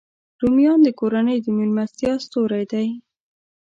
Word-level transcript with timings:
رومیان 0.41 0.79
د 0.83 0.89
کورنۍ 0.99 1.37
د 1.41 1.47
میلمستیا 1.57 2.13
ستوری 2.25 2.63
دی 2.71 2.87